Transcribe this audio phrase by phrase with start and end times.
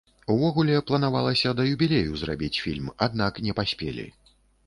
[0.35, 4.09] Увогуле, планавалася да юбілею зрабіць фільм, аднак не паспелі.